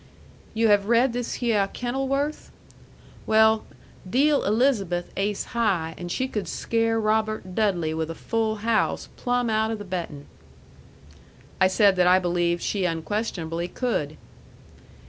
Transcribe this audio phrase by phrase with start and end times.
[0.55, 2.51] You have read this hyeh Kenilworth?
[3.27, 3.65] Well,
[4.09, 9.47] deal Elizabeth ace high, an' she could scare Robert Dudley with a full house plumb
[9.47, 10.25] out o' the bettin'."
[11.59, 14.17] I said that I believed she unquestionably could.